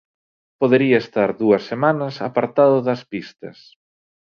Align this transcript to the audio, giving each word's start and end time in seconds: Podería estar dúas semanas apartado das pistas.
Podería 0.59 0.97
estar 1.05 1.29
dúas 1.41 1.63
semanas 1.71 2.15
apartado 2.27 2.77
das 2.87 3.01
pistas. 3.11 3.57